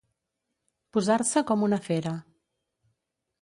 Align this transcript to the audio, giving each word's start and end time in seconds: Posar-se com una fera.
Posar-se 0.97 1.43
com 1.51 1.67
una 1.67 1.79
fera. 1.89 2.15